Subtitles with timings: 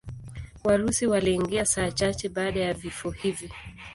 [0.63, 3.51] Warusi waliingia saa chache baada ya vifo hivi.